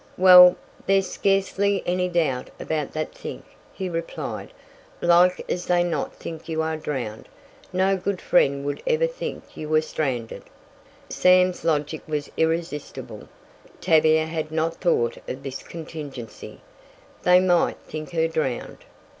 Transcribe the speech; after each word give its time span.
"Well, 0.17 0.55
there's 0.87 1.11
scarcely 1.11 1.83
any 1.85 2.09
doubt 2.09 2.49
about 2.59 2.91
that 2.93 3.13
think," 3.13 3.45
he 3.71 3.87
replied. 3.87 4.51
"Like 4.99 5.45
as 5.47 5.69
not 5.69 6.13
they 6.13 6.17
think 6.23 6.49
you 6.49 6.63
are 6.63 6.75
drowned 6.75 7.29
no 7.71 7.95
good 7.97 8.19
friend 8.19 8.65
would 8.65 8.81
ever 8.87 9.05
think 9.05 9.43
you 9.55 9.69
were 9.69 9.81
stranded!" 9.83 10.41
Sam's 11.09 11.63
logic 11.63 12.01
was 12.07 12.31
irresistible. 12.35 13.29
Tavia 13.79 14.25
had 14.25 14.51
not 14.51 14.77
thought 14.77 15.17
of 15.27 15.43
this 15.43 15.61
contingency; 15.61 16.61
they 17.21 17.39
might 17.39 17.77
think 17.87 18.09
her 18.09 18.27
drowned! 18.27 18.79